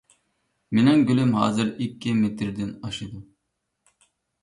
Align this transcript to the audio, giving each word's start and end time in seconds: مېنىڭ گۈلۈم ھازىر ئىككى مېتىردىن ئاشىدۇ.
مېنىڭ 0.77 1.03
گۈلۈم 1.09 1.35
ھازىر 1.41 1.71
ئىككى 1.87 2.17
مېتىردىن 2.25 2.75
ئاشىدۇ. 2.83 3.25